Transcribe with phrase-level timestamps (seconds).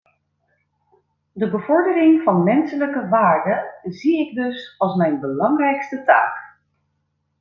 [1.31, 6.57] De bevordering van menselijke waarden zie ik dus als mijn belangrijkste taak.